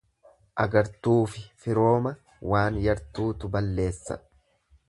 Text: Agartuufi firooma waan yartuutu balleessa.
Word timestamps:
Agartuufi 0.63 1.43
firooma 1.65 2.15
waan 2.55 2.83
yartuutu 2.89 3.55
balleessa. 3.59 4.23